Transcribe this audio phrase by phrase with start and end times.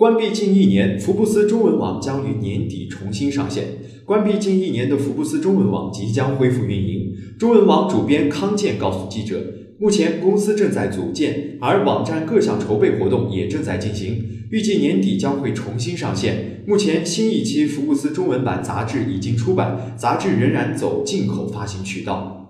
[0.00, 3.66] 关闭近一年福布斯中文网将于年底重新上线。
[4.06, 7.14] 关闭近一年的福布斯中文网即将恢复运营。
[7.38, 9.38] 中文网主编康健告诉记者
[9.78, 14.24] 目前公司正在组建而网站各项筹备活动也正在进行。
[14.50, 16.64] 预计年底将会重新上线。
[16.66, 22.49] 目前新一期福布斯中文版杂志已经出版杂志仍然走进口发行渠道。